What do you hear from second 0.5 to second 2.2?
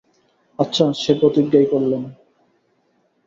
আচ্ছা, সেই প্রতিজ্ঞাই করলেম।